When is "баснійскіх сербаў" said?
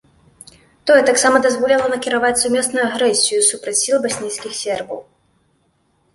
4.09-4.99